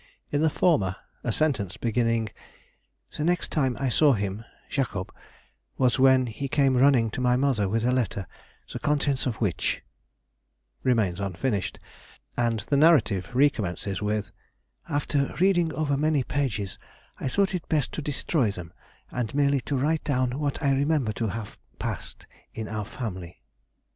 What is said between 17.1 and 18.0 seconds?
I thought it best